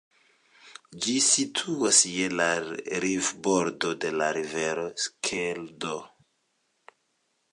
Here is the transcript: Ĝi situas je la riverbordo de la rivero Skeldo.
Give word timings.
Ĝi 1.05 1.11
situas 1.25 1.99
je 2.11 2.29
la 2.39 2.47
riverbordo 3.05 3.93
de 4.05 4.13
la 4.23 4.31
rivero 4.39 4.87
Skeldo. 5.05 5.99